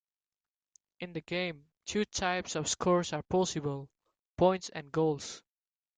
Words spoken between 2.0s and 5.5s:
types of scores are possible: points and goals.